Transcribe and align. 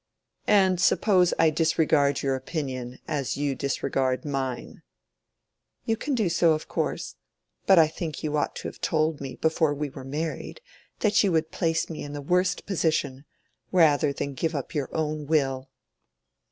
"And 0.47 0.81
suppose 0.81 1.31
I 1.37 1.51
disregard 1.51 2.23
your 2.23 2.33
opinion 2.33 2.97
as 3.07 3.37
you 3.37 3.53
disregard 3.53 4.25
mine?" 4.25 4.81
"You 5.85 5.95
can 5.95 6.15
do 6.15 6.27
so, 6.27 6.53
of 6.53 6.67
course. 6.67 7.17
But 7.67 7.77
I 7.77 7.87
think 7.87 8.23
you 8.23 8.35
ought 8.35 8.55
to 8.55 8.67
have 8.67 8.81
told 8.81 9.21
me 9.21 9.35
before 9.35 9.75
we 9.75 9.91
were 9.91 10.03
married 10.03 10.59
that 11.01 11.23
you 11.23 11.31
would 11.33 11.51
place 11.51 11.87
me 11.87 12.01
in 12.01 12.13
the 12.13 12.19
worst 12.23 12.65
position, 12.65 13.25
rather 13.71 14.11
than 14.11 14.33
give 14.33 14.55
up 14.55 14.73
your 14.73 14.89
own 14.91 15.27
will." 15.27 15.69